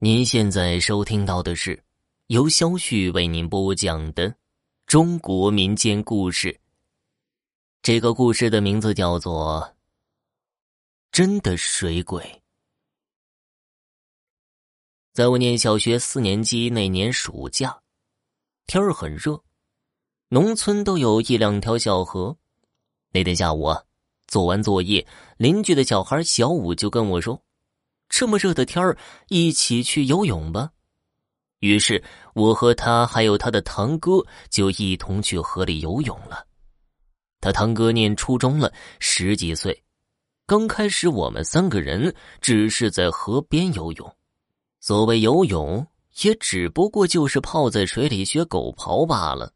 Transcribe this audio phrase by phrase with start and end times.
[0.00, 1.82] 您现在收听到的是
[2.26, 4.34] 由肖旭为您播讲的
[4.86, 6.60] 中国民间故事。
[7.80, 9.62] 这个故事的名字叫做
[11.12, 12.22] 《真的水鬼》。
[15.14, 17.80] 在我念小学四年级那年暑假，
[18.66, 19.42] 天儿很热，
[20.28, 22.36] 农村都有一两条小河。
[23.10, 23.80] 那天下午啊，
[24.26, 25.06] 做完作业，
[25.38, 27.40] 邻居的小孩小五就跟我说。
[28.08, 28.96] 这么热的天儿，
[29.28, 30.70] 一起去游泳吧。
[31.60, 32.02] 于是
[32.34, 36.46] 我和他还有他的堂哥就一同去河里游泳了。
[37.40, 39.82] 他堂哥念初中了，十几岁。
[40.46, 44.16] 刚开始我们三个人只是在河边游泳，
[44.80, 45.86] 所谓游泳，
[46.22, 49.52] 也只不过就是泡在水里学狗刨罢了。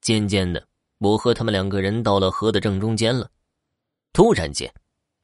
[0.00, 0.66] 渐渐的，
[0.98, 3.30] 我和他们两个人到了河的正中间了。
[4.12, 4.72] 突然间。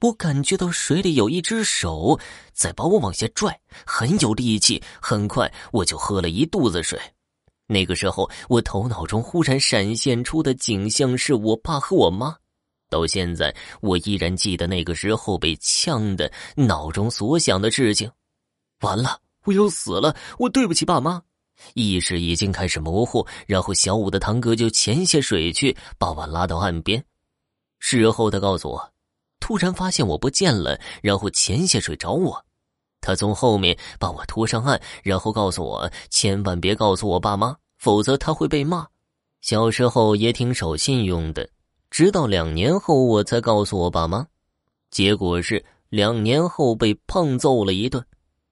[0.00, 2.18] 我感觉到水里有一只手
[2.54, 4.82] 在把我往下拽，很有力气。
[5.00, 6.98] 很快我就喝了一肚子水。
[7.66, 12.34] 那个时候，我头脑中忽然闪现出的景象是我爸和我妈。
[12.88, 18.10] 到现在，我依然记得那个时候被呛的脑中所想的事情。
[18.80, 20.16] 完了，我要死了！
[20.38, 21.22] 我对不起爸妈。
[21.74, 27.04] 意识已经开始模糊，然后小五的堂哥就潜下水去把我拉到岸边。
[27.78, 28.92] 事后他告诉我。
[29.40, 32.44] 突然发现我不见了，然后潜下水找我。
[33.00, 38.86] 他从后面把我拖上岸，然后告诉我千万别告诉我爸妈，否则他会被骂。
[39.40, 41.48] 小时候也挺守信用的，
[41.90, 44.26] 直到两年后我才告诉我爸妈。
[44.90, 48.04] 结果是两年后被胖揍了一顿，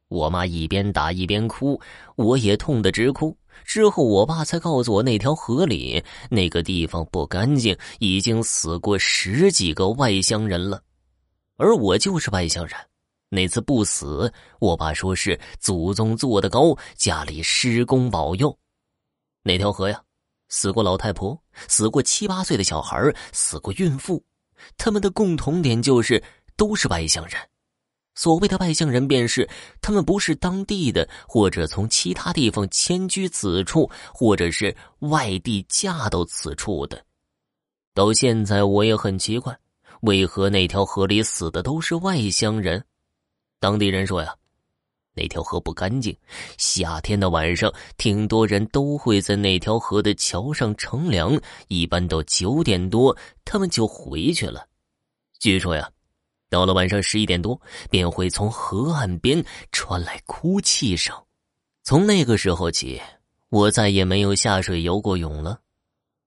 [0.08, 1.80] 我妈一边打一边哭，
[2.16, 3.36] 我也痛得直哭。
[3.64, 10.82] 之后，我爸才告诉我，那条河里那个地方不干净，已经死过十几个外乡人了，
[11.56, 12.74] 而我就是外乡人。
[13.30, 18.56] 那次不死，我爸说是祖宗做的高，家里施工保佑。
[19.42, 20.00] 那条河呀，
[20.48, 22.96] 死过老太婆，死过七八岁的小孩，
[23.32, 24.24] 死过孕妇，
[24.78, 26.22] 他们的共同点就是
[26.56, 27.34] 都是外乡人。
[28.18, 29.48] 所谓的外乡人，便是
[29.80, 37.00] 他们不是当地的，或者从其他地方迁居此处，或者是外地嫁到此处的。
[37.94, 39.56] 到现在，我也很奇怪，
[40.00, 42.84] 为何那条河里死的都是外乡人？
[43.60, 44.34] 当地人说呀，
[45.14, 46.12] 那条河不干净，
[46.56, 54.66] 夏天的晚上，挺多人都会在那条河的桥上乘凉，一般到九点多，他们就回去了。
[55.38, 55.88] 据说呀。
[56.50, 57.60] 到了晚上十一点多，
[57.90, 61.14] 便会从河岸边传来哭泣声。
[61.82, 63.00] 从那个时候起，
[63.48, 65.60] 我再也没有下水游过泳了。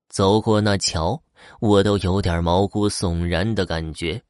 [0.08, 1.22] 走过那桥，
[1.60, 4.22] 我都有点毛骨悚然的感觉，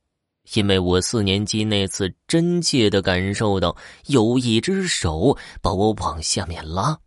[0.54, 3.76] 因为我四年级那次真切的感受到
[4.06, 6.98] 有一只手把我往下面拉。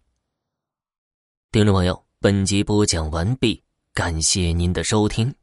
[1.52, 3.64] 听众朋友，本集播讲完毕，
[3.94, 5.34] 感谢您的收听。